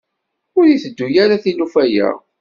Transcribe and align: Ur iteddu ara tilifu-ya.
Ur 0.57 0.65
iteddu 0.69 1.07
ara 1.23 1.41
tilifu-ya. 1.43 2.09